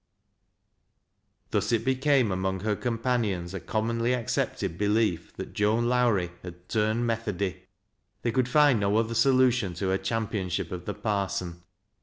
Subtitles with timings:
[1.51, 7.05] Thus it became among her companions a commonly accepted belief that Joan Lowrie had turned"
[7.05, 7.65] Methody."
[8.23, 11.61] They could find no other solution to her championship of the parson.